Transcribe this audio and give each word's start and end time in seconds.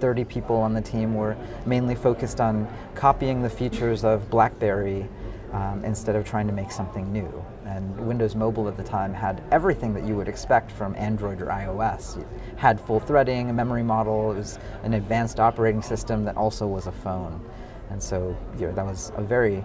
30 0.00 0.24
people 0.24 0.56
on 0.56 0.74
the 0.74 0.80
team 0.80 1.14
were 1.14 1.36
mainly 1.66 1.94
focused 1.94 2.40
on 2.40 2.68
copying 2.94 3.42
the 3.42 3.50
features 3.50 4.04
of 4.04 4.30
BlackBerry 4.30 5.08
um, 5.52 5.84
instead 5.84 6.16
of 6.16 6.26
trying 6.26 6.46
to 6.46 6.52
make 6.52 6.70
something 6.70 7.12
new. 7.12 7.44
And 7.64 7.98
Windows 8.06 8.34
Mobile 8.34 8.68
at 8.68 8.76
the 8.76 8.82
time 8.82 9.14
had 9.14 9.42
everything 9.50 9.94
that 9.94 10.04
you 10.04 10.14
would 10.16 10.28
expect 10.28 10.70
from 10.70 10.94
Android 10.96 11.40
or 11.40 11.46
iOS. 11.46 12.18
It 12.18 12.26
had 12.56 12.80
full 12.80 13.00
threading, 13.00 13.50
a 13.50 13.52
memory 13.52 13.82
model, 13.82 14.32
it 14.32 14.36
was 14.36 14.58
an 14.82 14.94
advanced 14.94 15.40
operating 15.40 15.82
system 15.82 16.24
that 16.24 16.36
also 16.36 16.66
was 16.66 16.86
a 16.86 16.92
phone. 16.92 17.44
And 17.90 18.02
so 18.02 18.36
you 18.58 18.66
know, 18.66 18.72
that 18.72 18.84
was 18.84 19.12
a 19.16 19.22
very 19.22 19.64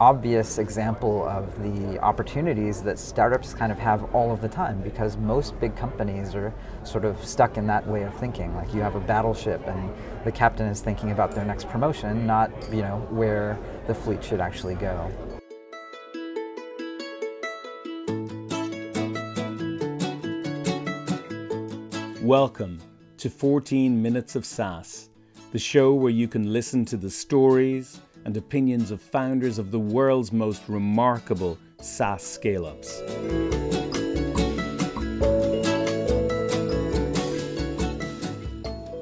obvious 0.00 0.58
example 0.58 1.26
of 1.26 1.60
the 1.60 1.98
opportunities 1.98 2.82
that 2.82 2.96
startups 3.00 3.52
kind 3.52 3.72
of 3.72 3.78
have 3.78 4.14
all 4.14 4.30
of 4.30 4.40
the 4.40 4.48
time 4.48 4.80
because 4.82 5.16
most 5.16 5.58
big 5.58 5.74
companies 5.74 6.36
are 6.36 6.54
sort 6.84 7.04
of 7.04 7.22
stuck 7.24 7.56
in 7.56 7.66
that 7.66 7.84
way 7.84 8.04
of 8.04 8.14
thinking. 8.14 8.54
Like 8.54 8.72
you 8.72 8.80
have 8.80 8.94
a 8.94 9.00
battleship 9.00 9.60
and 9.66 9.92
the 10.24 10.30
captain 10.30 10.68
is 10.68 10.80
thinking 10.80 11.10
about 11.10 11.32
their 11.32 11.44
next 11.44 11.68
promotion 11.68 12.28
not 12.28 12.52
you 12.72 12.82
know 12.82 13.08
where 13.10 13.58
the 13.88 13.94
fleet 13.94 14.22
should 14.22 14.40
actually 14.40 14.76
go. 14.76 15.10
Welcome 22.22 22.78
to 23.16 23.28
14 23.28 24.00
minutes 24.00 24.36
of 24.36 24.46
SaaS 24.46 25.08
the 25.50 25.58
show 25.58 25.94
where 25.94 26.12
you 26.12 26.28
can 26.28 26.52
listen 26.52 26.84
to 26.84 26.96
the 26.96 27.08
stories 27.08 28.00
and 28.24 28.36
opinions 28.36 28.90
of 28.90 29.00
founders 29.00 29.58
of 29.58 29.70
the 29.70 29.78
world's 29.78 30.32
most 30.32 30.62
remarkable 30.68 31.58
SaaS 31.80 32.22
scale 32.22 32.66
ups. 32.66 33.00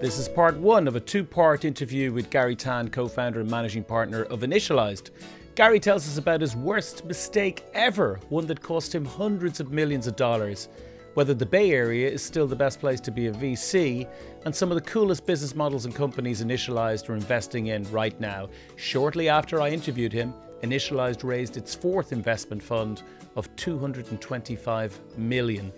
This 0.01 0.19
is 0.19 0.29
part 0.29 0.57
one 0.57 0.87
of 0.87 0.95
a 0.95 1.01
two 1.01 1.24
part 1.24 1.65
interview 1.65 2.12
with 2.12 2.30
Garry 2.30 2.55
Tan, 2.55 2.88
co 2.88 3.09
founder 3.09 3.41
and 3.41 3.51
managing 3.51 3.83
partner 3.83 4.24
of 4.24 4.41
Initialized. 4.41 5.10
Garry 5.57 5.80
tells 5.80 6.07
us 6.07 6.18
about 6.18 6.43
his 6.43 6.55
worst 6.55 7.05
mistake 7.07 7.65
ever, 7.74 8.21
one 8.29 8.46
that 8.46 8.60
cost 8.60 8.95
him 8.95 9.05
hundreds 9.05 9.59
of 9.59 9.73
millions 9.73 10.07
of 10.07 10.15
dollars 10.15 10.68
whether 11.16 11.32
the 11.32 11.46
Bay 11.46 11.70
Area 11.70 12.10
is 12.10 12.22
still 12.22 12.46
the 12.46 12.54
best 12.54 12.78
place 12.78 13.00
to 13.00 13.10
be 13.10 13.28
a 13.28 13.32
VC, 13.32 14.06
and 14.45 14.54
some 14.54 14.70
of 14.70 14.74
the 14.74 14.82
coolest 14.82 15.24
business 15.24 15.54
models 15.54 15.86
and 15.86 15.95
companies 15.95 16.45
Initialized 16.45 17.09
are 17.09 17.14
investing 17.14 17.68
in 17.68 17.90
right 17.90 18.20
now. 18.20 18.50
Shortly 18.76 19.30
after 19.30 19.62
I 19.62 19.70
interviewed 19.70 20.12
him, 20.12 20.34
Initialized 20.62 21.24
raised 21.24 21.56
its 21.56 21.74
fourth 21.74 22.12
investment 22.12 22.62
fund 22.62 23.02
of 23.34 23.48
$225 23.56 24.92
million. 25.16 25.72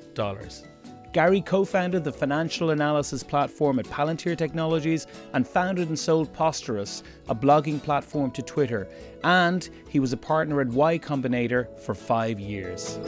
Garry 1.12 1.41
co 1.41 1.64
founded 1.64 2.03
the 2.03 2.12
financial 2.12 2.70
analysis 2.70 3.22
platform 3.22 3.78
at 3.78 3.86
Palantir 3.86 4.36
Technologies 4.36 5.06
and 5.34 5.47
founded 5.47 5.86
and 5.86 5.98
sold 5.98 6.33
Posterous, 6.34 7.05
a 7.28 7.34
blogging 7.34 7.81
platform 7.81 8.33
to 8.33 8.42
Twitter. 8.42 8.89
And 9.22 9.69
he 9.89 10.00
was 10.00 10.12
a 10.12 10.16
partner 10.16 10.61
at 10.61 10.66
Y 10.66 10.98
Combinator 10.98 11.78
for 11.78 11.94
five 11.94 12.41
years. 12.41 12.98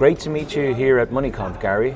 Great 0.00 0.18
to 0.20 0.30
meet 0.30 0.56
you 0.56 0.74
here 0.74 0.98
at 0.98 1.10
MoneyConf, 1.10 1.60
Garry. 1.60 1.94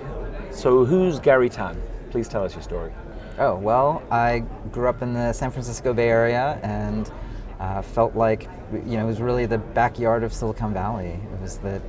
So, 0.51 0.85
who's 0.85 1.19
Garry 1.19 1.49
Tan? 1.49 1.83
Please 2.11 2.29
tell 2.29 2.45
us 2.45 2.53
your 2.53 2.63
story. 2.63 2.93
Oh, 3.39 3.57
well, 3.57 4.03
I 4.11 4.41
grew 4.73 4.89
up 4.89 5.01
in 5.01 5.15
the 5.15 5.33
San 5.33 5.51
Francisco 5.51 5.95
Bay 5.95 6.11
Area 6.11 6.61
and 6.63 7.11
uh, 7.59 7.81
felt 7.81 8.15
like 8.15 8.47
you 8.71 8.99
know 8.99 9.05
it 9.05 9.07
was 9.07 9.23
really 9.23 9.47
the 9.47 9.57
backyard 9.57 10.23
of 10.23 10.35
Silicon 10.35 10.75
Valley. 10.75 11.19
It 11.33 11.41
was 11.41 11.57
that 11.61 11.81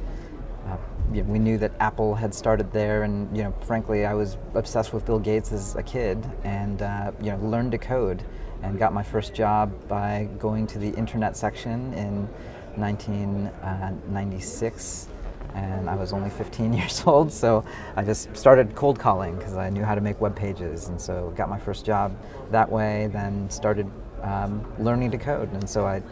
uh, 0.69 0.77
we 1.11 1.37
knew 1.37 1.57
that 1.57 1.73
Apple 1.81 2.15
had 2.15 2.33
started 2.33 2.71
there, 2.71 3.03
and 3.03 3.35
you 3.35 3.43
know, 3.43 3.51
frankly, 3.65 4.05
I 4.05 4.13
was 4.13 4.37
obsessed 4.53 4.93
with 4.93 5.05
Bill 5.05 5.19
Gates 5.19 5.51
as 5.51 5.75
a 5.75 5.83
kid, 5.83 6.25
and 6.45 6.81
uh, 6.81 7.11
you 7.19 7.31
know, 7.31 7.37
learned 7.39 7.73
to 7.73 7.77
code, 7.77 8.23
and 8.63 8.79
got 8.79 8.93
my 8.93 9.03
first 9.03 9.33
job 9.33 9.69
by 9.89 10.29
going 10.39 10.65
to 10.67 10.79
the 10.79 10.91
internet 10.91 11.35
section 11.35 11.93
in 11.93 12.29
1996 12.77 15.09
and 15.55 15.89
I 15.89 15.95
was 15.95 16.13
only 16.13 16.29
15 16.29 16.73
years 16.79 17.03
old, 17.05 17.31
so 17.31 17.63
I 17.95 18.03
just 18.03 18.35
started 18.35 18.75
cold 18.75 18.99
calling 18.99 19.35
because 19.35 19.55
I 19.55 19.69
knew 19.69 19.83
how 19.83 19.95
to 19.95 20.01
make 20.01 20.19
web 20.21 20.35
pages, 20.35 20.89
and 20.89 20.99
so 20.99 21.33
got 21.35 21.49
my 21.49 21.59
first 21.59 21.85
job 21.85 22.15
that 22.51 22.69
way. 22.69 23.09
Then 23.11 23.49
started 23.49 23.89
um, 24.21 24.65
learning 24.77 25.11
to 25.11 25.17
code, 25.17 25.51
and 25.53 25.67
so 25.67 25.85
I 25.85 26.03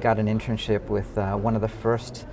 got 0.00 0.18
an 0.18 0.26
internship 0.26 0.88
with 0.88 1.16
uh, 1.18 1.36
one 1.36 1.54
of 1.54 1.62
the 1.62 1.68
first 1.68 2.26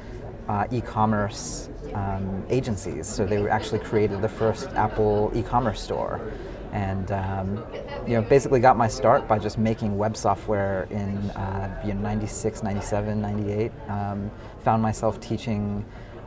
uh, 0.47 0.65
e-commerce 0.71 1.69
um, 1.93 2.45
agencies. 2.49 3.07
So 3.07 3.25
they 3.25 3.47
actually 3.49 3.79
created 3.79 4.21
the 4.21 4.29
first 4.29 4.69
Apple 4.69 5.31
e-commerce 5.35 5.81
store, 5.81 6.31
and 6.73 7.11
um, 7.11 7.63
you 8.05 8.13
know 8.13 8.21
basically 8.21 8.59
got 8.59 8.77
my 8.77 8.87
start 8.87 9.27
by 9.27 9.39
just 9.39 9.57
making 9.57 9.97
web 9.97 10.17
software 10.17 10.87
in 10.89 11.17
uh, 11.31 11.81
you 11.85 11.93
know, 11.93 12.01
96, 12.01 12.61
97, 12.63 13.21
98. 13.21 13.71
Um, 13.87 14.31
found 14.63 14.81
myself 14.81 15.19
teaching 15.21 15.85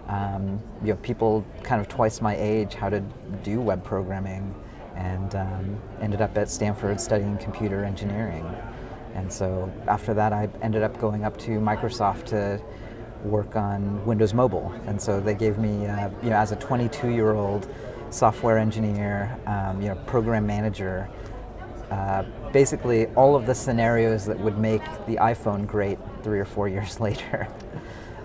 um, 0.08 0.60
you 0.82 0.88
know, 0.88 0.96
people 0.96 1.44
kind 1.62 1.80
of 1.80 1.88
twice 1.88 2.20
my 2.20 2.36
age 2.36 2.74
how 2.74 2.88
to 2.88 3.00
do 3.42 3.60
web 3.60 3.84
programming 3.84 4.54
and 4.96 5.34
um, 5.34 5.80
ended 6.00 6.20
up 6.20 6.36
at 6.36 6.50
Stanford 6.50 7.00
studying 7.00 7.38
computer 7.38 7.84
engineering. 7.84 8.44
And 9.14 9.32
so 9.32 9.72
after 9.88 10.14
that, 10.14 10.32
I 10.32 10.48
ended 10.62 10.82
up 10.82 10.98
going 10.98 11.24
up 11.24 11.36
to 11.38 11.50
Microsoft 11.52 12.26
to 12.26 12.60
work 13.24 13.56
on 13.56 14.04
Windows 14.06 14.34
Mobile. 14.34 14.72
And 14.86 15.00
so 15.00 15.20
they 15.20 15.34
gave 15.34 15.58
me, 15.58 15.86
uh, 15.86 16.10
you 16.22 16.30
know, 16.30 16.36
as 16.36 16.52
a 16.52 16.56
22 16.56 17.08
year 17.08 17.34
old 17.34 17.68
software 18.10 18.58
engineer, 18.58 19.36
um, 19.46 19.80
you 19.80 19.88
know, 19.88 19.94
program 20.06 20.46
manager, 20.46 21.08
uh, 21.90 22.24
basically 22.52 23.06
all 23.08 23.34
of 23.34 23.46
the 23.46 23.54
scenarios 23.54 24.24
that 24.24 24.38
would 24.38 24.58
make 24.58 24.82
the 25.06 25.16
iPhone 25.16 25.66
great 25.66 25.98
three 26.22 26.38
or 26.38 26.44
four 26.44 26.68
years 26.68 27.00
later. 27.00 27.48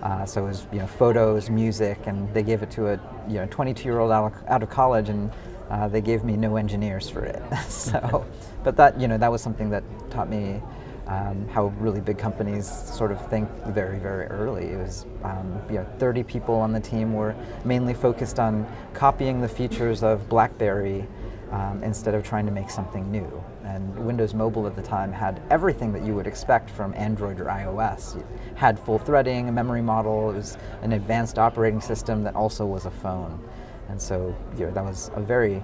Uh, 0.02 0.24
so 0.24 0.44
it 0.44 0.48
was 0.48 0.66
you 0.72 0.78
know 0.78 0.86
photos, 0.86 1.50
music, 1.50 1.98
and 2.06 2.32
they 2.34 2.42
gave 2.42 2.62
it 2.62 2.70
to 2.72 2.88
a 2.88 3.00
you 3.28 3.34
know 3.34 3.46
22 3.50 3.84
year 3.84 3.98
old 3.98 4.12
out, 4.12 4.32
out 4.48 4.62
of 4.62 4.70
college, 4.70 5.08
and 5.08 5.30
uh, 5.70 5.88
they 5.88 6.00
gave 6.00 6.24
me 6.24 6.36
no 6.36 6.56
engineers 6.56 7.08
for 7.08 7.24
it. 7.24 7.42
so, 7.68 8.26
but 8.62 8.76
that 8.76 9.00
you 9.00 9.08
know 9.08 9.18
that 9.18 9.30
was 9.30 9.42
something 9.42 9.70
that 9.70 9.82
taught 10.10 10.28
me 10.28 10.60
um, 11.06 11.46
how 11.48 11.66
really 11.78 12.00
big 12.00 12.18
companies 12.18 12.66
sort 12.68 13.12
of 13.12 13.28
think 13.28 13.48
very 13.66 13.98
very 13.98 14.26
early. 14.26 14.66
It 14.66 14.78
was 14.78 15.06
um, 15.24 15.60
you 15.68 15.76
know 15.76 15.86
30 15.98 16.22
people 16.24 16.54
on 16.54 16.72
the 16.72 16.80
team 16.80 17.14
were 17.14 17.34
mainly 17.64 17.94
focused 17.94 18.38
on 18.38 18.66
copying 18.94 19.40
the 19.40 19.48
features 19.48 20.02
of 20.02 20.28
BlackBerry 20.28 21.06
um, 21.52 21.82
instead 21.82 22.14
of 22.14 22.24
trying 22.24 22.46
to 22.46 22.52
make 22.52 22.70
something 22.70 23.10
new. 23.10 23.44
And 23.64 23.96
Windows 24.04 24.34
Mobile 24.34 24.66
at 24.66 24.74
the 24.74 24.82
time 24.82 25.12
had 25.12 25.40
everything 25.50 25.92
that 25.92 26.02
you 26.02 26.14
would 26.14 26.26
expect 26.26 26.70
from 26.70 26.94
Android 26.94 27.40
or 27.40 27.44
iOS. 27.44 28.16
It 28.16 28.26
had 28.54 28.78
full 28.78 28.98
threading, 28.98 29.48
a 29.48 29.52
memory 29.52 29.82
model, 29.82 30.30
it 30.30 30.34
was 30.34 30.58
an 30.82 30.92
advanced 30.92 31.38
operating 31.38 31.80
system 31.80 32.22
that 32.24 32.34
also 32.34 32.66
was 32.66 32.86
a 32.86 32.90
phone. 32.90 33.46
And 33.88 34.00
so 34.00 34.34
you 34.56 34.66
know, 34.66 34.72
that 34.72 34.84
was 34.84 35.10
a 35.14 35.20
very 35.20 35.62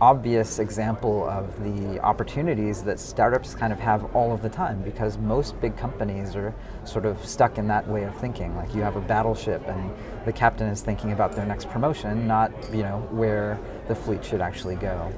obvious 0.00 0.58
example 0.58 1.28
of 1.28 1.62
the 1.62 2.00
opportunities 2.00 2.82
that 2.84 3.00
startups 3.00 3.54
kind 3.54 3.72
of 3.72 3.80
have 3.80 4.04
all 4.14 4.32
of 4.32 4.42
the 4.42 4.48
time 4.48 4.80
because 4.82 5.18
most 5.18 5.60
big 5.60 5.76
companies 5.76 6.36
are 6.36 6.54
sort 6.84 7.04
of 7.04 7.24
stuck 7.24 7.58
in 7.58 7.66
that 7.68 7.86
way 7.88 8.04
of 8.04 8.14
thinking. 8.16 8.54
Like 8.56 8.74
you 8.74 8.82
have 8.82 8.96
a 8.96 9.00
battleship 9.00 9.66
and 9.66 9.90
the 10.24 10.32
captain 10.32 10.68
is 10.68 10.82
thinking 10.82 11.12
about 11.12 11.32
their 11.32 11.46
next 11.46 11.68
promotion 11.68 12.26
not 12.26 12.52
you 12.72 12.82
know 12.82 13.06
where 13.10 13.58
the 13.88 13.94
fleet 13.94 14.24
should 14.24 14.40
actually 14.40 14.76
go. 14.76 15.12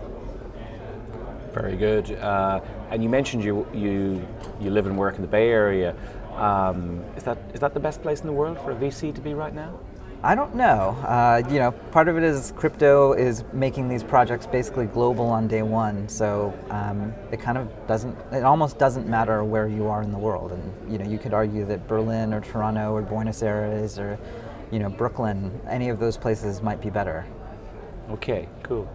Very 1.53 1.77
good. 1.77 2.13
Uh, 2.13 2.61
and 2.91 3.03
you 3.03 3.09
mentioned 3.09 3.45
you 3.45 3.67
you 3.75 4.27
you 4.61 4.71
live 4.71 4.87
and 4.87 4.97
work 4.97 5.17
in 5.17 5.23
the 5.23 5.29
bay 5.29 5.51
area. 5.51 5.95
Um, 6.37 7.05
is 7.17 7.25
that 7.25 7.39
is 7.53 7.61
that 7.61 7.75
the 7.75 7.81
best 7.81 8.03
place 8.03 8.21
in 8.21 8.27
the 8.27 8.33
world 8.33 8.59
for 8.59 8.71
a 8.71 8.75
vc 8.75 9.15
to 9.15 9.21
be 9.21 9.35
right 9.35 9.55
now 9.55 9.79
I 10.23 10.35
don't 10.35 10.55
know. 10.55 10.91
Uh, 11.07 11.43
you 11.49 11.59
know, 11.59 11.73
part 11.93 12.07
of 12.07 12.19
it 12.19 12.22
is 12.22 12.53
crypto 12.55 13.15
is 13.15 13.43
making 13.55 13.89
these 13.89 14.03
projects 14.03 14.47
basically 14.47 14.84
global 14.84 15.25
on 15.25 15.49
day 15.49 15.63
one. 15.63 16.07
So 16.11 16.53
um, 16.69 17.15
it 17.33 17.41
kind 17.41 17.57
of 17.57 17.71
doesn't. 17.87 18.15
It 18.31 18.45
almost 18.45 18.78
doesn't 18.78 19.09
matter 19.09 19.43
where 19.45 19.67
you 19.67 19.89
are 19.89 20.03
in 20.03 20.13
the 20.13 20.19
world. 20.19 20.53
And 20.53 20.93
you 20.93 20.99
know, 20.99 21.09
you 21.09 21.19
could 21.19 21.33
argue 21.33 21.65
that 21.65 21.89
Berlin 21.89 22.34
or 22.34 22.43
Toronto 22.43 22.93
or 22.93 23.01
Buenos 23.01 23.43
Aires 23.43 23.99
or 23.99 24.19
you 24.71 24.78
know 24.78 24.91
Brooklyn, 24.91 25.59
any 25.67 25.89
of 25.89 25.99
those 25.99 26.19
places 26.19 26.61
might 26.61 26.83
be 26.83 26.91
better. 26.91 27.25
Okay, 28.11 28.47
cool. 28.63 28.91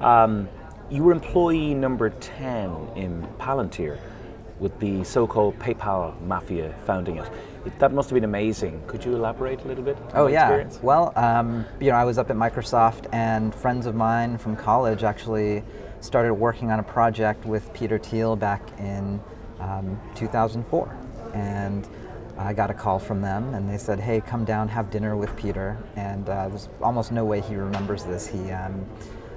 Um, 0.00 0.48
you 0.90 1.02
were 1.02 1.10
employee 1.10 1.74
number 1.74 2.10
ten 2.10 2.70
in 2.94 3.26
Palantir, 3.40 3.98
with 4.60 4.78
the 4.78 5.02
so-called 5.02 5.58
PayPal 5.58 6.20
mafia 6.22 6.72
founding 6.86 7.16
it 7.16 7.28
that 7.78 7.92
must 7.92 8.10
have 8.10 8.14
been 8.14 8.24
amazing. 8.24 8.82
Could 8.86 9.04
you 9.04 9.14
elaborate 9.14 9.62
a 9.62 9.68
little 9.68 9.84
bit? 9.84 9.96
oh 10.14 10.26
yeah. 10.26 10.46
Experience? 10.46 10.80
Well, 10.82 11.12
um, 11.16 11.64
you 11.80 11.90
know, 11.90 11.96
I 11.96 12.04
was 12.04 12.18
up 12.18 12.30
at 12.30 12.36
Microsoft, 12.36 13.06
and 13.12 13.54
friends 13.54 13.86
of 13.86 13.94
mine 13.94 14.38
from 14.38 14.56
college 14.56 15.04
actually 15.04 15.62
started 16.00 16.34
working 16.34 16.70
on 16.70 16.78
a 16.78 16.82
project 16.82 17.44
with 17.44 17.72
Peter 17.72 17.98
Thiel 17.98 18.36
back 18.36 18.62
in 18.78 19.20
um, 19.60 20.00
2004, 20.14 20.96
and 21.34 21.88
I 22.38 22.52
got 22.52 22.70
a 22.70 22.74
call 22.74 22.98
from 22.98 23.20
them, 23.20 23.54
and 23.54 23.68
they 23.68 23.78
said, 23.78 23.98
"Hey, 23.98 24.20
come 24.20 24.44
down, 24.44 24.68
have 24.68 24.90
dinner 24.90 25.16
with 25.16 25.34
Peter." 25.36 25.76
And 25.96 26.28
uh, 26.28 26.48
there's 26.48 26.68
almost 26.80 27.10
no 27.10 27.24
way 27.24 27.40
he 27.40 27.56
remembers 27.56 28.04
this. 28.04 28.26
He 28.26 28.50
um, 28.50 28.86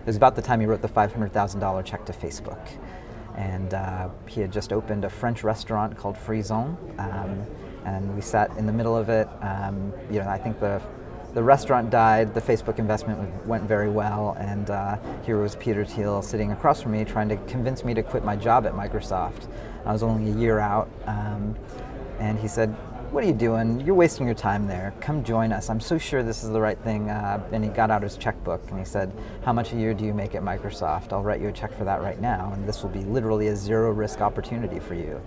it 0.02 0.08
was 0.08 0.18
about 0.18 0.36
the 0.36 0.42
time 0.42 0.60
he 0.60 0.66
wrote 0.66 0.82
the 0.82 0.88
$500,000 0.88 1.86
check 1.86 2.06
to 2.06 2.14
Facebook, 2.14 2.68
and 3.36 3.74
uh, 3.74 4.10
he 4.28 4.42
had 4.42 4.52
just 4.52 4.74
opened 4.74 5.06
a 5.06 5.10
French 5.10 5.44
restaurant 5.44 5.96
called 5.96 6.18
Frisson, 6.18 6.76
um, 6.98 7.46
and 7.86 8.14
we 8.16 8.22
sat 8.22 8.56
in 8.58 8.66
the 8.66 8.72
middle 8.72 8.96
of 8.96 9.10
it. 9.10 9.28
Um, 9.42 9.94
you 10.10 10.20
know, 10.20 10.28
I 10.28 10.38
think 10.38 10.60
the 10.60 10.82
the 11.34 11.42
restaurant 11.42 11.90
died, 11.90 12.34
the 12.34 12.42
Facebook 12.42 12.78
investment 12.78 13.48
went 13.48 13.64
very 13.64 13.90
well, 13.90 14.36
and 14.38 14.70
uh, 14.70 14.98
here 15.26 15.42
was 15.42 15.56
Peter 15.56 15.86
Thiel 15.86 16.22
sitting 16.22 16.52
across 16.52 16.82
from 16.82 16.92
me 16.92 17.06
trying 17.06 17.30
to 17.30 17.38
convince 17.48 17.86
me 17.86 17.94
to 17.94 18.04
quit 18.04 18.26
my 18.26 18.36
job 18.36 18.66
at 18.66 18.74
Microsoft. 18.74 19.48
I 19.86 19.94
was 19.94 20.04
only 20.04 20.30
a 20.30 20.36
year 20.36 20.60
out, 20.60 20.90
um, 21.06 21.56
and 22.20 22.38
he 22.38 22.50
said, 22.50 22.76
what 23.12 23.26
are 23.26 23.28
you 23.28 23.34
doing? 23.34 23.82
You're 23.82 23.96
wasting 23.96 24.26
your 24.26 24.36
time 24.36 24.68
there. 24.68 24.94
Come 25.02 25.22
join 25.22 25.52
us. 25.52 25.70
I'm 25.70 25.82
so 25.82 25.98
sure 25.98 26.24
this 26.24 26.46
is 26.46 26.50
the 26.50 26.62
right 26.62 26.80
thing. 26.80 27.10
Uh, 27.10 27.44
and 27.52 27.62
he 27.62 27.70
got 27.70 27.92
out 27.92 28.04
his 28.04 28.16
checkbook 28.16 28.62
and 28.70 28.80
he 28.80 28.86
said, 28.86 29.12
How 29.44 29.52
much 29.52 29.74
a 29.74 29.76
year 29.76 29.94
do 29.94 30.06
you 30.06 30.14
make 30.14 30.34
at 30.34 30.42
Microsoft? 30.42 31.12
I'll 31.12 31.22
write 31.22 31.42
you 31.42 31.50
a 31.50 31.52
check 31.52 31.78
for 31.78 31.84
that 31.84 32.02
right 32.02 32.22
now. 32.22 32.54
And 32.54 32.66
this 32.66 32.82
will 32.82 32.90
be 32.90 33.02
literally 33.02 33.50
a 33.50 33.56
zero 33.58 33.92
risk 33.92 34.22
opportunity 34.22 34.80
for 34.80 34.94
you. 34.94 35.22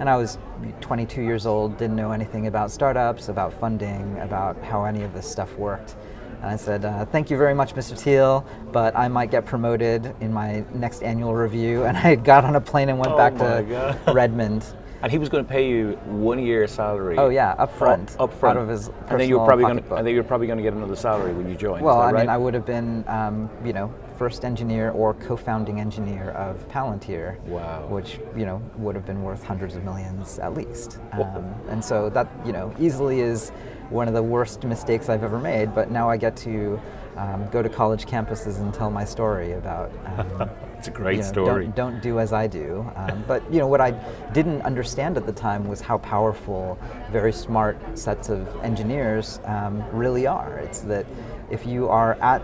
And 0.00 0.08
I 0.08 0.16
was 0.16 0.38
22 0.80 1.22
years 1.22 1.46
old, 1.46 1.76
didn't 1.78 1.96
know 1.96 2.12
anything 2.12 2.46
about 2.46 2.70
startups, 2.70 3.28
about 3.28 3.52
funding, 3.60 4.18
about 4.18 4.60
how 4.62 4.84
any 4.84 5.02
of 5.02 5.12
this 5.14 5.30
stuff 5.30 5.54
worked. 5.56 5.96
And 6.42 6.46
I 6.46 6.56
said, 6.56 6.84
uh, 6.84 7.04
Thank 7.06 7.30
you 7.30 7.38
very 7.38 7.54
much, 7.54 7.74
Mr. 7.74 7.98
Thiel, 7.98 8.46
but 8.72 8.96
I 8.96 9.08
might 9.08 9.30
get 9.30 9.46
promoted 9.46 10.14
in 10.20 10.32
my 10.32 10.64
next 10.74 11.02
annual 11.02 11.34
review. 11.34 11.84
And 11.84 11.96
I 11.96 12.16
got 12.16 12.44
on 12.44 12.56
a 12.56 12.60
plane 12.60 12.88
and 12.88 12.98
went 12.98 13.12
Oh 13.12 13.16
back 13.16 13.34
to 13.34 13.64
God. 13.66 13.98
Redmond. 14.14 14.66
And 15.02 15.12
he 15.12 15.18
was 15.18 15.28
going 15.28 15.44
to 15.44 15.50
pay 15.50 15.68
you 15.68 15.98
one 16.06 16.38
year 16.38 16.66
salary. 16.66 17.18
Oh, 17.18 17.28
yeah, 17.28 17.52
up 17.52 17.76
front. 17.76 18.16
Up 18.18 18.32
front. 18.32 18.58
Out 18.58 18.62
of 18.62 18.68
his 18.70 18.88
and 19.08 19.20
then 19.20 19.28
you 19.28 19.38
were 19.38 19.44
probably 19.44 19.66
going 19.66 19.82
to, 19.82 19.94
and 19.96 20.06
then 20.06 20.14
you 20.14 20.20
were 20.20 20.26
probably 20.26 20.46
going 20.46 20.56
to 20.56 20.62
get 20.62 20.72
another 20.72 20.96
salary 20.96 21.34
when 21.34 21.46
you 21.48 21.54
joined. 21.54 21.84
Well, 21.84 22.00
I 22.00 22.10
that 22.12 22.20
mean. 22.20 22.28
I 22.30 22.38
would 22.38 22.54
have 22.54 22.64
been, 22.64 23.04
um, 23.06 23.50
you 23.64 23.74
know, 23.74 23.94
first 24.18 24.44
engineer 24.44 24.90
or 24.90 25.14
co-founding 25.14 25.80
engineer 25.80 26.30
of 26.30 26.68
Palantir. 26.68 27.40
Wow. 27.42 27.86
Which 27.88 28.18
you 28.36 28.46
know 28.46 28.62
would 28.76 28.94
have 28.94 29.06
been 29.06 29.22
worth 29.22 29.42
hundreds 29.42 29.76
of 29.76 29.84
millions 29.84 30.38
at 30.38 30.54
least. 30.54 30.98
Um, 31.12 31.54
and 31.68 31.84
so 31.84 32.10
that 32.10 32.28
you 32.44 32.52
know 32.52 32.74
easily 32.78 33.20
is 33.20 33.50
one 33.90 34.08
of 34.08 34.14
the 34.14 34.22
worst 34.22 34.64
mistakes 34.64 35.08
I've 35.08 35.24
ever 35.24 35.38
made. 35.38 35.74
But 35.74 35.90
now 35.90 36.08
I 36.08 36.16
get 36.16 36.36
to 36.38 36.80
um, 37.16 37.48
go 37.50 37.62
to 37.62 37.68
college 37.68 38.06
campuses 38.06 38.58
and 38.60 38.72
tell 38.72 38.90
my 38.90 39.04
story 39.04 39.52
about. 39.52 39.92
Um, 40.14 40.50
It's 40.78 40.88
a 40.88 40.90
great 40.90 41.16
you 41.16 41.22
know, 41.22 41.28
story. 41.28 41.64
Don't, 41.66 41.76
don't 41.76 42.02
do 42.02 42.18
as 42.20 42.32
I 42.34 42.46
do. 42.46 42.86
Um, 42.94 43.24
but 43.26 43.40
you 43.50 43.58
know 43.58 43.66
what 43.66 43.80
I 43.80 43.92
didn't 44.32 44.60
understand 44.62 45.16
at 45.16 45.24
the 45.24 45.32
time 45.32 45.66
was 45.66 45.80
how 45.80 45.96
powerful 45.98 46.78
very 47.10 47.32
smart 47.32 47.78
sets 47.98 48.28
of 48.28 48.46
engineers 48.62 49.40
um, 49.44 49.82
really 49.92 50.26
are. 50.26 50.58
It's 50.58 50.80
that 50.80 51.06
if 51.50 51.64
you 51.64 51.88
are 51.88 52.14
at 52.20 52.42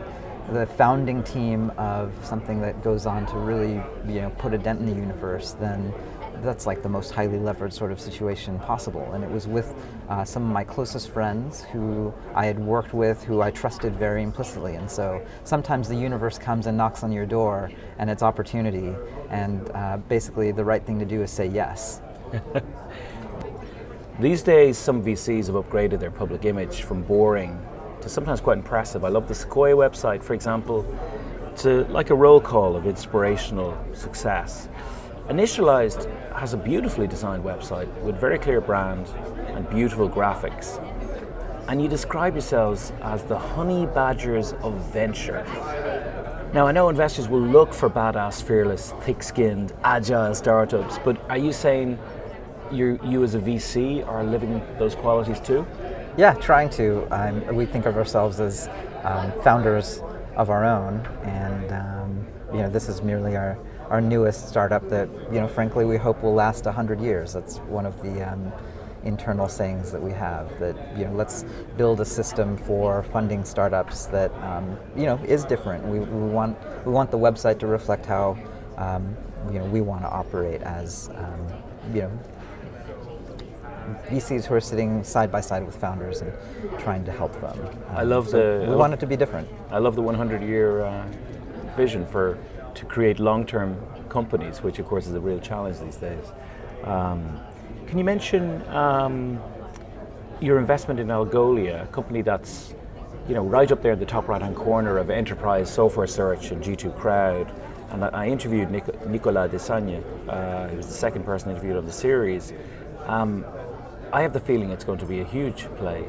the 0.53 0.67
founding 0.67 1.23
team 1.23 1.71
of 1.77 2.13
something 2.25 2.61
that 2.61 2.83
goes 2.83 3.07
on 3.07 3.27
to 3.27 3.39
really 3.39 3.83
you 4.07 4.21
know 4.21 4.31
put 4.39 4.55
a 4.55 4.59
dent 4.59 4.81
in 4.81 4.87
the 4.87 4.95
universe, 4.95 5.53
then 5.53 5.93
that's 6.43 6.67
like 6.67 6.83
the 6.83 6.89
most 6.89 7.11
highly 7.11 7.39
levered 7.39 7.73
sort 7.73 7.93
of 7.93 8.01
situation 8.01 8.59
possible. 8.61 9.13
And 9.13 9.23
it 9.23 9.31
was 9.31 9.47
with 9.47 9.75
uh, 10.09 10.25
some 10.25 10.45
of 10.45 10.51
my 10.51 10.65
closest 10.65 11.11
friends 11.11 11.63
who 11.65 12.13
I 12.35 12.47
had 12.47 12.59
worked 12.59 12.95
with, 12.95 13.23
who 13.25 13.43
I 13.43 13.51
trusted 13.51 13.95
very 13.97 14.23
implicitly. 14.23 14.75
And 14.77 14.91
so 14.91 15.25
sometimes 15.45 15.89
the 15.89 15.97
universe 15.97 16.39
comes 16.39 16.67
and 16.67 16.77
knocks 16.77 17.03
on 17.03 17.13
your 17.13 17.27
door, 17.27 17.71
and 17.99 18.09
it's 18.11 18.23
opportunity. 18.23 18.95
And 19.29 19.71
uh, 19.75 19.99
basically, 20.09 20.53
the 20.53 20.65
right 20.65 20.85
thing 20.85 20.99
to 20.99 21.05
do 21.05 21.23
is 21.23 21.31
say 21.31 21.47
yes. 21.47 22.01
These 24.21 24.43
days, 24.43 24.77
some 24.77 25.03
VCs 25.03 25.47
have 25.47 25.55
upgraded 25.55 25.99
their 25.99 26.11
public 26.11 26.45
image 26.45 26.83
from 26.83 27.03
boring 27.03 27.59
to 28.03 28.09
sometimes 28.09 28.41
quite 28.41 28.59
impressive. 28.59 29.05
I 29.05 29.09
love 29.09 29.29
the 29.29 29.35
Sequoia 29.35 29.75
website, 29.75 30.23
for 30.23 30.35
example, 30.35 30.87
to 31.59 31.85
like 31.85 32.11
a 32.11 32.15
roll 32.15 32.41
call 32.41 32.77
of 32.77 32.87
inspirational 32.87 33.77
success. 33.93 34.69
Initialized 35.29 36.11
has 36.35 36.55
a 36.55 36.57
beautifully 36.57 37.07
designed 37.07 37.45
website 37.45 37.89
with 38.03 38.19
very 38.19 38.39
clear 38.39 38.61
brand 38.61 39.07
and 39.49 39.69
beautiful 39.71 40.09
graphics. 40.09 40.85
And 41.69 41.81
you 41.81 41.89
describe 41.89 42.35
yourselves 42.35 42.93
as 43.03 43.23
the 43.23 43.39
honey 43.39 43.87
badgers 43.87 44.55
of 44.63 44.75
venture. 44.93 45.45
Now, 46.53 46.67
I 46.67 46.73
know 46.73 46.89
investors 46.89 47.29
will 47.29 47.43
look 47.43 47.73
for 47.73 47.89
badass, 47.89 48.43
fearless, 48.43 48.93
thick 49.03 49.23
skinned, 49.23 49.73
agile 49.85 50.35
startups, 50.35 50.99
but 51.05 51.17
are 51.31 51.39
you 51.39 51.53
saying 51.53 51.97
you 52.73 52.99
you 53.05 53.23
as 53.23 53.37
a 53.37 53.39
VC 53.39 54.07
are 54.07 54.25
living 54.25 54.61
those 54.79 54.97
qualities 54.97 55.39
too? 55.39 55.65
Yeah, 56.17 56.35
trying 56.35 56.71
to. 56.71 57.07
Um, 57.11 57.55
we 57.55 57.67
think 57.67 57.87
of 57.87 57.97
ourselves 57.97 58.41
as 58.41 58.69
um, 59.05 59.33
founders 59.43 60.03
of 60.37 60.51
our 60.51 60.65
own, 60.65 61.07
and 61.23 61.73
um, 61.73 62.27
you 62.53 62.59
know, 62.59 62.69
this 62.69 62.89
is 62.89 63.01
merely 63.01 63.37
our, 63.37 63.57
our 63.89 64.01
newest 64.01 64.49
startup 64.49 64.89
that 64.89 65.09
you 65.33 65.41
know, 65.41 65.47
frankly, 65.47 65.85
we 65.85 65.97
hope 65.97 66.23
will 66.23 66.35
last 66.35 66.65
hundred 66.65 67.01
years. 67.01 67.33
That's 67.33 67.59
one 67.59 67.87
of 67.87 68.03
the 68.03 68.29
um, 68.29 68.53
internal 69.05 69.49
sayings 69.49 69.93
that 69.93 70.03
we 70.03 70.11
have. 70.11 70.59
That 70.59 70.77
you 70.99 71.05
know, 71.05 71.13
let's 71.13 71.45
build 71.77 72.01
a 72.01 72.05
system 72.05 72.57
for 72.59 73.05
funding 73.05 73.45
startups 73.45 74.07
that 74.07 74.35
um, 74.43 74.77
you 74.97 75.07
know 75.07 75.17
is 75.25 75.45
different. 75.45 75.85
We, 75.87 76.01
we 76.01 76.29
want 76.29 76.59
we 76.85 76.93
want 76.93 77.13
the 77.13 77.19
website 77.19 77.61
to 77.61 77.69
reflect 77.69 78.05
how 78.05 78.37
um, 78.79 79.17
you 79.53 79.61
know 79.61 79.65
we 79.67 79.81
want 79.81 80.03
to 80.03 80.09
operate 80.09 80.61
as 80.63 81.09
um, 81.15 81.47
you 81.95 82.03
know 82.03 82.19
VCs 84.11 84.45
who 84.47 84.55
are 84.55 84.61
sitting 84.61 85.03
side 85.05 85.31
by 85.31 85.41
side 85.41 85.65
with 85.65 85.77
founders 85.77 86.21
and 86.23 86.33
trying 86.79 87.05
to 87.05 87.13
help 87.13 87.33
them. 87.41 87.59
I 87.95 88.03
Um, 88.03 88.09
love 88.11 88.29
so 88.29 88.39
the- 88.61 88.71
We 88.71 88.77
want 88.77 88.93
it 88.95 89.01
to 89.01 89.07
be 89.07 89.17
different. 89.17 89.49
I 89.71 89.79
love 89.79 89.95
the 89.97 90.03
100 90.03 90.43
year 90.43 90.83
uh, 90.83 91.05
vision 91.77 92.07
for 92.07 92.39
to 92.75 92.85
create 92.87 93.19
long 93.19 93.45
term 93.45 93.77
companies, 94.09 94.63
which 94.63 94.79
of 94.79 94.87
course 94.87 95.07
is 95.07 95.15
a 95.15 95.21
real 95.21 95.39
challenge 95.41 95.79
these 95.81 95.97
days. 95.97 96.25
Um, 96.85 97.39
can 97.87 97.99
you 97.99 98.05
mention 98.05 98.63
um, 98.69 99.41
your 100.41 100.59
investment 100.59 100.99
in 101.01 101.09
Algolia, 101.09 101.85
a 101.85 101.87
company 101.89 102.23
that's 102.23 102.75
you 103.29 103.35
know 103.35 103.43
right 103.45 103.71
up 103.71 103.83
there 103.83 103.93
in 103.93 103.99
the 103.99 104.07
top 104.07 104.29
right 104.29 104.41
hand 104.43 104.57
corner 104.57 104.99
of 104.99 105.11
enterprise 105.11 105.69
software 105.71 106.07
search 106.07 106.51
and 106.53 106.63
G2 106.63 106.97
Crowd? 106.99 107.51
And 107.93 108.05
I, 108.05 108.09
I 108.09 108.27
interviewed 108.29 108.71
Nic- 108.71 109.07
Nicolas 109.09 109.51
Dessaigne, 109.51 110.01
uh, 110.29 110.69
he 110.69 110.77
was 110.77 110.87
the 110.87 110.93
second 111.07 111.25
person 111.25 111.51
interviewed 111.51 111.77
on 111.77 111.85
the 111.87 111.93
series. 111.93 112.53
Um, 113.07 113.45
I 114.13 114.23
have 114.23 114.33
the 114.33 114.41
feeling 114.41 114.71
it's 114.71 114.85
going 114.85 114.99
to 114.99 115.07
be 115.07 115.21
a 115.21 115.25
huge 115.25 115.67
play. 115.77 116.05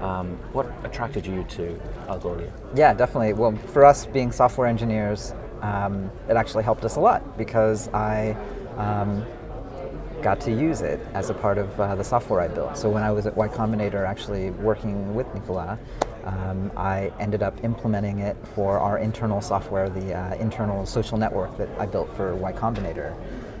Um, 0.00 0.36
what 0.52 0.66
attracted 0.84 1.24
you 1.24 1.44
to 1.44 1.80
Algolia? 2.08 2.50
Yeah, 2.74 2.92
definitely. 2.92 3.32
Well, 3.34 3.56
for 3.56 3.84
us 3.84 4.04
being 4.04 4.32
software 4.32 4.66
engineers, 4.66 5.32
um, 5.62 6.10
it 6.28 6.36
actually 6.36 6.64
helped 6.64 6.84
us 6.84 6.96
a 6.96 7.00
lot 7.00 7.38
because 7.38 7.88
I 7.88 8.36
um, 8.76 9.24
got 10.22 10.40
to 10.40 10.50
use 10.50 10.80
it 10.80 11.00
as 11.14 11.30
a 11.30 11.34
part 11.34 11.56
of 11.56 11.80
uh, 11.80 11.94
the 11.94 12.02
software 12.02 12.40
I 12.40 12.48
built. 12.48 12.76
So 12.76 12.90
when 12.90 13.04
I 13.04 13.12
was 13.12 13.26
at 13.26 13.36
Y 13.36 13.48
Combinator 13.48 14.04
actually 14.06 14.50
working 14.50 15.14
with 15.14 15.32
Nicolas, 15.32 15.78
um, 16.24 16.72
I 16.76 17.12
ended 17.20 17.42
up 17.42 17.62
implementing 17.62 18.18
it 18.18 18.36
for 18.54 18.80
our 18.80 18.98
internal 18.98 19.40
software, 19.40 19.88
the 19.88 20.14
uh, 20.14 20.34
internal 20.34 20.84
social 20.84 21.16
network 21.16 21.56
that 21.58 21.68
I 21.78 21.86
built 21.86 22.14
for 22.16 22.34
Y 22.34 22.52
Combinator. 22.52 23.16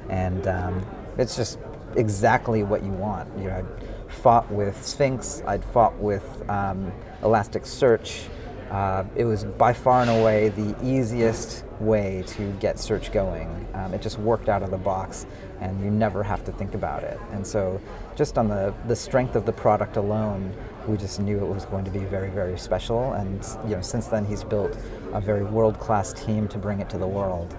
And 0.08 0.46
um, 0.48 0.84
it's 1.18 1.36
just 1.36 1.58
exactly 1.94 2.62
what 2.62 2.82
you 2.82 2.90
want. 2.90 3.28
You 3.38 3.44
know, 3.44 3.56
I'd 3.56 4.12
fought 4.12 4.50
with 4.50 4.84
Sphinx, 4.84 5.42
I'd 5.46 5.64
fought 5.64 5.96
with 5.96 6.24
um, 6.48 6.92
Elasticsearch. 7.22 8.28
Uh, 8.70 9.04
it 9.14 9.24
was 9.24 9.44
by 9.44 9.72
far 9.72 10.02
and 10.02 10.10
away 10.10 10.48
the 10.48 10.74
easiest 10.84 11.64
way 11.78 12.24
to 12.26 12.50
get 12.54 12.80
search 12.80 13.12
going. 13.12 13.66
Um, 13.74 13.94
it 13.94 14.02
just 14.02 14.18
worked 14.18 14.48
out 14.48 14.62
of 14.62 14.70
the 14.70 14.78
box, 14.78 15.24
and 15.60 15.84
you 15.84 15.90
never 15.90 16.22
have 16.22 16.44
to 16.44 16.52
think 16.52 16.74
about 16.74 17.04
it. 17.04 17.20
And 17.30 17.46
so, 17.46 17.80
just 18.16 18.38
on 18.38 18.48
the, 18.48 18.74
the 18.88 18.96
strength 18.96 19.36
of 19.36 19.46
the 19.46 19.52
product 19.52 19.96
alone, 19.96 20.52
we 20.88 20.96
just 20.96 21.20
knew 21.20 21.38
it 21.38 21.46
was 21.46 21.64
going 21.64 21.84
to 21.84 21.90
be 21.90 22.00
very, 22.00 22.30
very 22.30 22.58
special. 22.58 23.12
And 23.12 23.46
you 23.68 23.76
know, 23.76 23.82
since 23.82 24.08
then, 24.08 24.24
he's 24.24 24.42
built 24.42 24.76
a 25.12 25.20
very 25.20 25.44
world-class 25.44 26.12
team 26.12 26.48
to 26.48 26.58
bring 26.58 26.80
it 26.80 26.90
to 26.90 26.98
the 26.98 27.06
world. 27.06 27.56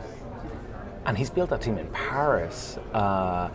And 1.05 1.17
he's 1.17 1.29
built 1.29 1.51
that 1.51 1.61
team 1.61 1.77
in 1.77 1.87
Paris. 1.87 2.77
Uh, 2.93 3.49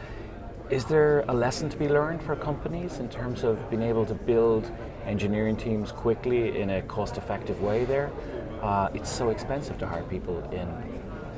is 0.72 0.86
there 0.86 1.22
a 1.28 1.34
lesson 1.34 1.68
to 1.68 1.76
be 1.76 1.86
learned 1.86 2.22
for 2.22 2.34
companies 2.34 2.98
in 2.98 3.06
terms 3.10 3.44
of 3.44 3.68
being 3.68 3.82
able 3.82 4.06
to 4.06 4.14
build 4.14 4.72
engineering 5.04 5.54
teams 5.54 5.92
quickly 5.92 6.58
in 6.58 6.70
a 6.70 6.82
cost-effective 6.82 7.60
way? 7.60 7.84
There, 7.84 8.10
uh, 8.62 8.88
it's 8.94 9.12
so 9.12 9.28
expensive 9.28 9.76
to 9.78 9.86
hire 9.86 10.02
people 10.04 10.38
in 10.50 10.68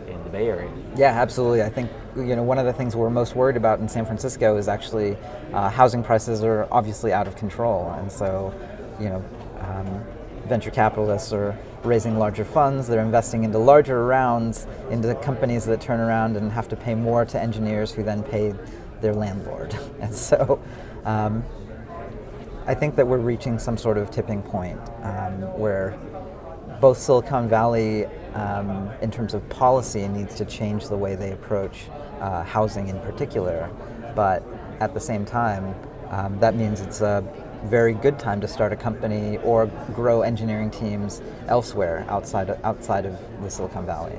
in 0.06 0.22
the 0.22 0.30
Bay 0.30 0.48
Area. 0.48 0.70
Yeah, 0.94 1.20
absolutely. 1.20 1.62
I 1.64 1.68
think 1.68 1.90
you 2.14 2.36
know 2.36 2.44
one 2.44 2.58
of 2.58 2.66
the 2.66 2.72
things 2.72 2.94
we're 2.94 3.10
most 3.10 3.34
worried 3.34 3.56
about 3.56 3.80
in 3.80 3.88
San 3.88 4.06
Francisco 4.06 4.56
is 4.56 4.68
actually 4.68 5.16
uh, 5.52 5.68
housing 5.68 6.04
prices 6.04 6.44
are 6.44 6.68
obviously 6.70 7.12
out 7.12 7.26
of 7.26 7.34
control, 7.34 7.90
and 7.98 8.12
so 8.12 8.54
you 9.00 9.08
know 9.08 9.24
um, 9.62 10.04
venture 10.46 10.70
capitalists 10.70 11.32
are 11.32 11.58
raising 11.82 12.18
larger 12.18 12.44
funds. 12.44 12.86
They're 12.86 13.02
investing 13.02 13.42
into 13.42 13.58
larger 13.58 14.06
rounds 14.06 14.68
into 14.90 15.12
companies 15.16 15.64
that 15.64 15.80
turn 15.80 15.98
around 15.98 16.36
and 16.36 16.52
have 16.52 16.68
to 16.68 16.76
pay 16.76 16.94
more 16.94 17.24
to 17.24 17.40
engineers 17.40 17.92
who 17.92 18.04
then 18.04 18.22
pay 18.22 18.54
their 19.04 19.14
landlord, 19.14 19.78
and 20.00 20.12
so. 20.12 20.60
Um, 21.04 21.44
I 22.66 22.72
think 22.72 22.96
that 22.96 23.06
we're 23.06 23.18
reaching 23.18 23.58
some 23.58 23.76
sort 23.76 23.98
of 23.98 24.10
tipping 24.10 24.40
point 24.40 24.80
um, 25.02 25.42
where 25.58 25.98
both 26.80 26.96
Silicon 26.96 27.46
Valley, 27.46 28.06
um, 28.32 28.90
in 29.02 29.10
terms 29.10 29.34
of 29.34 29.46
policy, 29.50 30.08
needs 30.08 30.34
to 30.36 30.46
change 30.46 30.88
the 30.88 30.96
way 30.96 31.14
they 31.14 31.32
approach 31.32 31.88
uh, 32.20 32.42
housing 32.42 32.88
in 32.88 32.98
particular, 33.00 33.68
but 34.16 34.42
at 34.80 34.94
the 34.94 35.00
same 35.00 35.26
time, 35.26 35.74
um, 36.08 36.38
that 36.38 36.54
means 36.54 36.80
it's 36.80 37.02
a 37.02 37.22
very 37.64 37.92
good 37.92 38.18
time 38.18 38.40
to 38.40 38.48
start 38.48 38.72
a 38.72 38.76
company 38.76 39.36
or 39.38 39.66
grow 39.92 40.22
engineering 40.22 40.70
teams 40.70 41.20
elsewhere 41.48 42.06
outside 42.08 42.48
of, 42.48 42.64
outside 42.64 43.04
of 43.04 43.18
the 43.42 43.50
Silicon 43.50 43.84
Valley. 43.84 44.18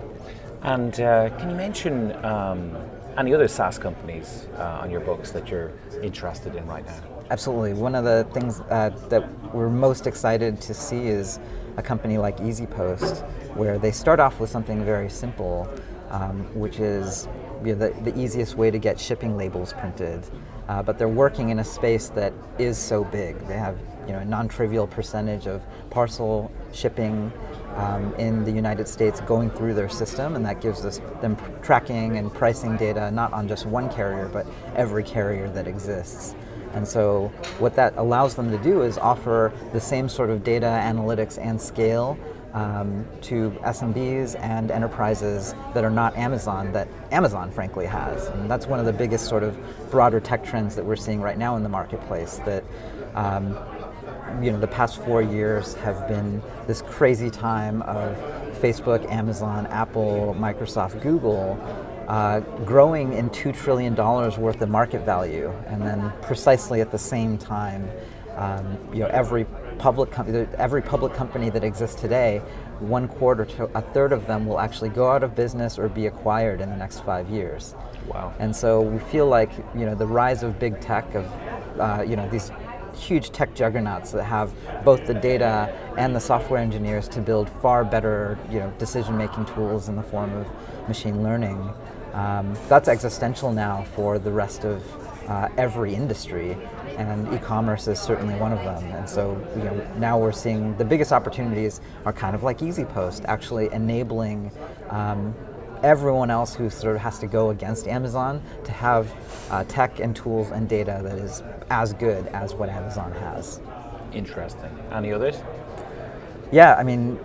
And 0.61 0.99
uh, 0.99 1.29
can 1.37 1.49
you 1.49 1.55
mention 1.55 2.15
um, 2.23 2.77
any 3.17 3.33
other 3.33 3.47
SaaS 3.47 3.77
companies 3.77 4.47
uh, 4.57 4.79
on 4.81 4.91
your 4.91 4.99
books 4.99 5.31
that 5.31 5.49
you're 5.49 5.71
interested 6.01 6.55
in 6.55 6.65
right 6.67 6.85
now? 6.85 6.99
Absolutely. 7.31 7.73
One 7.73 7.95
of 7.95 8.03
the 8.03 8.27
things 8.33 8.61
uh, 8.69 8.91
that 9.09 9.53
we're 9.53 9.69
most 9.69 10.05
excited 10.05 10.61
to 10.61 10.73
see 10.73 11.07
is 11.07 11.39
a 11.77 11.81
company 11.81 12.17
like 12.17 12.37
EasyPost, 12.37 13.27
where 13.55 13.77
they 13.79 13.91
start 13.91 14.19
off 14.19 14.39
with 14.39 14.49
something 14.49 14.83
very 14.83 15.09
simple, 15.09 15.67
um, 16.09 16.43
which 16.53 16.79
is 16.79 17.27
you 17.63 17.75
know, 17.75 17.87
the, 17.87 18.11
the 18.11 18.19
easiest 18.19 18.55
way 18.55 18.69
to 18.69 18.77
get 18.77 18.99
shipping 18.99 19.37
labels 19.37 19.73
printed. 19.73 20.23
Uh, 20.67 20.81
but 20.81 20.97
they're 20.97 21.07
working 21.07 21.49
in 21.49 21.59
a 21.59 21.63
space 21.63 22.09
that 22.09 22.33
is 22.57 22.77
so 22.77 23.03
big. 23.03 23.37
They 23.47 23.57
have 23.57 23.77
you 24.07 24.13
know, 24.13 24.19
a 24.19 24.25
non-trivial 24.25 24.87
percentage 24.87 25.47
of 25.47 25.63
parcel 25.89 26.51
shipping 26.73 27.31
um, 27.75 28.13
in 28.15 28.43
the 28.43 28.51
United 28.51 28.87
States 28.87 29.21
going 29.21 29.49
through 29.49 29.73
their 29.73 29.89
system, 29.89 30.35
and 30.35 30.45
that 30.45 30.61
gives 30.61 30.85
us 30.85 31.01
them 31.21 31.37
tracking 31.61 32.17
and 32.17 32.33
pricing 32.33 32.77
data 32.77 33.11
not 33.11 33.33
on 33.33 33.47
just 33.47 33.65
one 33.65 33.89
carrier, 33.89 34.29
but 34.29 34.45
every 34.75 35.03
carrier 35.03 35.49
that 35.49 35.67
exists. 35.67 36.35
And 36.73 36.85
so, 36.87 37.31
what 37.59 37.75
that 37.75 37.93
allows 37.95 38.35
them 38.35 38.51
to 38.51 38.57
do 38.57 38.81
is 38.81 38.97
offer 38.97 39.53
the 39.71 39.79
same 39.79 40.09
sort 40.09 40.29
of 40.29 40.43
data 40.43 40.65
analytics 40.65 41.37
and 41.41 41.59
scale 41.59 42.17
um, 42.53 43.05
to 43.21 43.51
SMBs 43.63 44.39
and 44.41 44.71
enterprises 44.71 45.53
that 45.73 45.83
are 45.83 45.89
not 45.89 46.15
Amazon, 46.17 46.71
that 46.71 46.87
Amazon 47.11 47.51
frankly 47.51 47.85
has. 47.85 48.27
And 48.27 48.49
that's 48.49 48.65
one 48.65 48.79
of 48.79 48.85
the 48.85 48.93
biggest 48.93 49.27
sort 49.27 49.43
of 49.43 49.57
broader 49.91 50.21
tech 50.21 50.43
trends 50.43 50.75
that 50.75 50.85
we're 50.85 50.95
seeing 50.95 51.21
right 51.21 51.37
now 51.37 51.57
in 51.57 51.63
the 51.63 51.69
marketplace. 51.69 52.39
That 52.45 52.63
um, 53.13 53.57
you 54.41 54.51
know, 54.51 54.59
the 54.59 54.67
past 54.67 55.03
four 55.03 55.21
years 55.21 55.75
have 55.75 56.07
been 56.07 56.41
this 56.67 56.81
crazy 56.81 57.29
time 57.29 57.81
of 57.83 58.15
Facebook, 58.61 59.09
Amazon, 59.11 59.67
Apple, 59.67 60.35
Microsoft, 60.37 61.01
Google 61.01 61.59
uh, 62.07 62.39
growing 62.65 63.13
in 63.13 63.29
$2 63.29 63.55
trillion 63.55 63.95
worth 63.95 64.61
of 64.61 64.69
market 64.69 65.03
value. 65.05 65.51
And 65.67 65.81
then 65.81 66.11
precisely 66.21 66.81
at 66.81 66.91
the 66.91 66.99
same 66.99 67.37
time, 67.37 67.89
um, 68.35 68.77
you 68.93 68.99
know, 68.99 69.07
every 69.07 69.45
public 69.77 70.11
com- 70.11 70.47
every 70.57 70.81
public 70.81 71.13
company 71.13 71.49
that 71.49 71.63
exists 71.63 71.99
today, 71.99 72.41
one 72.79 73.07
quarter 73.07 73.45
to 73.45 73.63
a 73.75 73.81
third 73.81 74.11
of 74.11 74.27
them 74.27 74.45
will 74.45 74.59
actually 74.59 74.89
go 74.89 75.09
out 75.09 75.23
of 75.23 75.35
business 75.35 75.79
or 75.79 75.87
be 75.87 76.07
acquired 76.07 76.59
in 76.59 76.69
the 76.69 76.75
next 76.75 76.99
five 77.05 77.29
years. 77.29 77.75
Wow. 78.07 78.33
And 78.39 78.53
so 78.53 78.81
we 78.81 78.99
feel 78.99 79.27
like 79.27 79.51
you 79.73 79.85
know 79.85 79.95
the 79.95 80.05
rise 80.05 80.43
of 80.43 80.59
big 80.59 80.81
tech 80.81 81.15
of 81.15 81.25
uh, 81.79 82.03
you 82.05 82.17
know 82.17 82.27
these 82.29 82.51
huge 82.95 83.31
tech 83.31 83.53
juggernauts 83.53 84.11
that 84.11 84.23
have 84.23 84.53
both 84.83 85.05
the 85.05 85.13
data 85.13 85.75
and 85.97 86.15
the 86.15 86.19
software 86.19 86.59
engineers 86.59 87.07
to 87.09 87.21
build 87.21 87.49
far 87.61 87.83
better 87.83 88.37
you 88.49 88.59
know 88.59 88.73
decision 88.77 89.17
making 89.17 89.45
tools 89.45 89.89
in 89.89 89.95
the 89.95 90.03
form 90.03 90.33
of 90.33 90.47
machine 90.87 91.23
learning. 91.23 91.73
Um, 92.13 92.55
that's 92.69 92.87
existential 92.87 93.51
now 93.51 93.83
for 93.95 94.17
the 94.19 94.31
rest 94.31 94.63
of 94.63 94.81
uh, 95.27 95.49
every 95.57 95.93
industry, 95.93 96.55
and 96.97 97.33
e-commerce 97.33 97.87
is 97.87 97.99
certainly 97.99 98.35
one 98.35 98.53
of 98.53 98.59
them. 98.59 98.83
And 98.91 99.09
so, 99.09 99.37
you 99.57 99.63
know, 99.63 99.87
now 99.97 100.17
we're 100.17 100.31
seeing 100.31 100.77
the 100.77 100.85
biggest 100.85 101.11
opportunities 101.11 101.81
are 102.05 102.13
kind 102.13 102.35
of 102.35 102.43
like 102.43 102.59
EasyPost, 102.59 103.25
actually 103.25 103.71
enabling 103.73 104.51
um, 104.89 105.35
everyone 105.83 106.29
else 106.29 106.55
who 106.55 106.69
sort 106.69 106.95
of 106.95 107.01
has 107.01 107.19
to 107.19 107.27
go 107.27 107.49
against 107.49 107.87
Amazon 107.87 108.41
to 108.63 108.71
have 108.71 109.13
uh, 109.51 109.63
tech 109.65 109.99
and 109.99 110.15
tools 110.15 110.51
and 110.51 110.67
data 110.67 110.99
that 111.03 111.17
is 111.17 111.43
as 111.69 111.93
good 111.93 112.27
as 112.27 112.53
what 112.53 112.69
Amazon 112.69 113.11
has. 113.13 113.59
Interesting. 114.13 114.69
Any 114.91 115.11
others? 115.11 115.35
Yeah, 116.51 116.75
I 116.75 116.83
mean, 116.83 117.19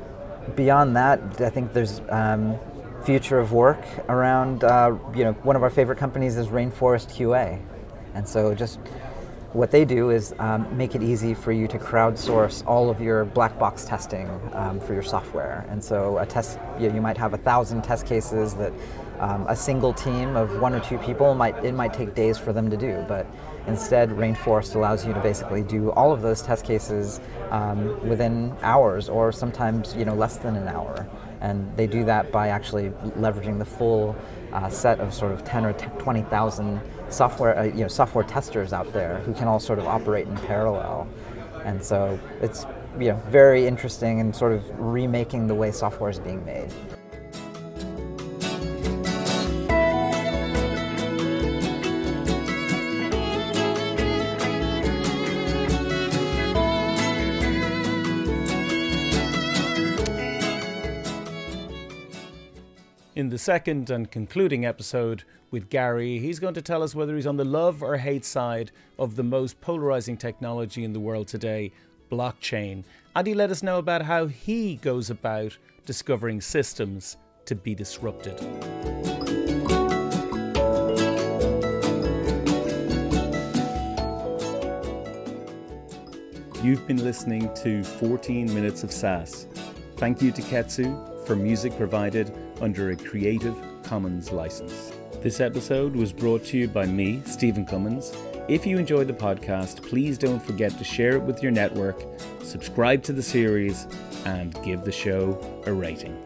beyond 0.57 0.97
that, 0.97 1.41
I 1.41 1.51
think 1.51 1.73
there's 1.73 2.01
um, 2.09 2.59
future 3.05 3.39
of 3.39 3.53
work 3.53 3.83
around. 4.09 4.65
Uh, 4.65 4.97
you 5.15 5.25
know, 5.25 5.33
one 5.43 5.57
of 5.57 5.63
our 5.63 5.71
favorite 5.71 5.99
companies 5.99 6.37
is 6.37 6.49
Rainforest 6.49 7.09
QA, 7.15 7.61
and 8.15 8.29
so 8.29 8.55
just 8.55 8.81
what 9.53 9.73
they 9.73 9.85
do 9.85 10.11
is 10.11 10.33
um, 10.39 10.77
make 10.77 10.95
it 10.95 11.03
easy 11.03 11.35
for 11.35 11.51
you 11.51 11.67
to 11.67 11.79
crowdsource 11.79 12.65
all 12.67 12.89
of 12.89 13.01
your 13.01 13.25
black 13.25 13.59
box 13.59 13.85
testing 13.85 14.29
um, 14.53 14.79
for 14.79 14.95
your 14.95 15.03
software. 15.03 15.67
And 15.69 15.83
so 15.83 16.19
a 16.19 16.27
test, 16.27 16.59
you, 16.79 16.89
know, 16.89 16.95
you 16.95 17.01
might 17.01 17.17
have 17.19 17.35
a 17.35 17.39
thousand 17.39 17.83
test 17.83 18.07
cases 18.07 18.55
that 18.55 18.73
um, 19.19 19.45
a 19.49 19.57
single 19.57 19.93
team 19.93 20.37
of 20.37 20.61
one 20.61 20.73
or 20.73 20.81
two 20.81 20.99
people 20.99 21.35
might 21.35 21.63
it 21.65 21.75
might 21.75 21.93
take 21.93 22.15
days 22.15 22.39
for 22.39 22.53
them 22.53 22.71
to 22.71 22.77
do, 22.77 23.05
but 23.09 23.27
instead 23.67 24.09
Rainforest 24.11 24.77
allows 24.77 25.05
you 25.05 25.13
to 25.13 25.21
basically 25.21 25.63
do 25.63 25.91
all 25.93 26.13
of 26.13 26.23
those 26.23 26.41
test 26.41 26.65
cases 26.65 27.21
um, 27.51 28.09
within 28.09 28.55
hours 28.63 29.09
or 29.09 29.31
sometimes 29.31 29.95
you 29.95 30.05
know 30.05 30.15
less 30.15 30.37
than 30.37 30.57
an 30.57 30.69
hour. 30.69 31.07
And 31.43 31.75
they 31.77 31.87
do 31.87 32.05
that 32.05 32.31
by 32.31 32.49
actually 32.49 32.91
leveraging 33.19 33.59
the 33.59 33.65
full 33.65 34.17
uh, 34.53 34.69
set 34.69 35.01
of 35.01 35.13
sort 35.13 35.33
of 35.33 35.45
10 35.45 35.65
or 35.65 35.73
20,000 35.73 36.81
software, 37.11 37.59
uh, 37.59 37.65
you 37.65 37.83
know, 37.83 37.89
software 37.89 38.25
testers 38.25 38.73
out 38.73 38.93
there 38.93 39.19
who 39.19 39.35
can 39.35 39.49
all 39.49 39.61
sort 39.61 39.79
of 39.79 39.87
operate 39.87 40.27
in 40.27 40.37
parallel. 40.39 41.09
And 41.65 41.83
so 41.83 42.19
it's 42.41 42.67
you 42.99 43.09
know, 43.09 43.23
very 43.29 43.67
interesting 43.67 44.21
and 44.21 44.35
sort 44.35 44.53
of 44.53 44.65
remaking 44.79 45.47
the 45.47 45.55
way 45.55 45.71
software 45.71 46.11
is 46.11 46.19
being 46.19 46.45
made. 46.45 46.73
Second 63.41 63.89
and 63.89 64.11
concluding 64.11 64.67
episode 64.67 65.25
with 65.51 65.71
Garry, 65.71 66.19
he's 66.19 66.39
going 66.39 66.53
to 66.53 66.61
tell 66.61 66.83
us 66.83 66.95
whether 66.95 67.17
he's 67.17 67.27
on 67.27 67.39
the 67.39 67.45
love 67.45 67.83
or 67.83 67.97
hate 67.97 68.27
side 68.27 68.71
of 68.99 69.17
the 69.17 69.23
most 69.23 69.59
polarizing 69.63 70.19
technology 70.19 70.85
in 70.85 70.93
the 70.93 71.01
world 71.01 71.27
today, 71.27 71.73
blockchain. 72.13 72.85
And 73.17 73.27
he 73.27 73.33
let 73.33 73.51
us 73.51 73.63
know 73.63 73.79
about 73.79 74.03
how 74.03 74.27
he 74.27 74.77
goes 74.77 75.09
about 75.09 75.57
discovering 75.87 76.43
systems 76.43 77.17
to 77.47 77.55
be 77.55 77.75
disrupted. 77.75 78.39
You've 86.63 86.87
been 86.87 87.03
listening 87.03 87.49
to 87.55 87.83
14 87.85 88.53
Minutes 88.53 88.85
of 88.85 88.93
SaaS. 88.93 89.47
Thank 89.97 90.21
you 90.21 90.31
to 90.31 90.43
Ketsu 90.43 91.10
for 91.31 91.37
music 91.37 91.77
provided 91.77 92.37
under 92.61 92.91
a 92.91 92.97
Creative 92.97 93.55
Commons 93.85 94.33
license. 94.33 94.93
This 95.23 95.39
episode 95.39 95.95
was 95.95 96.13
brought 96.13 96.45
to 96.47 96.59
you 96.59 96.67
by 96.67 96.87
me, 96.87 97.23
Stephen 97.25 97.65
Cummins. 97.65 98.13
If 98.49 98.67
you 98.67 98.79
enjoyed 98.79 99.07
the 99.07 99.13
podcast, 99.13 99.81
please 99.81 100.19
don't 100.19 100.43
forget 100.43 100.77
to 100.77 100.83
share 100.83 101.13
it 101.13 101.23
with 101.23 101.41
your 101.41 101.53
network, 101.53 102.03
subscribe 102.43 103.05
to 103.05 103.13
the 103.13 103.23
series, 103.23 103.87
and 104.25 104.61
give 104.65 104.83
the 104.83 104.91
show 104.91 105.39
a 105.67 105.73
rating. 105.73 106.21